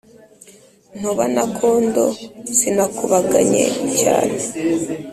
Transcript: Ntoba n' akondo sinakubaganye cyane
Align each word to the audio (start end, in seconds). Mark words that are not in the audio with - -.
Ntoba 0.99 1.23
n' 1.33 1.37
akondo 1.45 2.03
sinakubaganye 2.57 3.63
cyane 3.99 4.37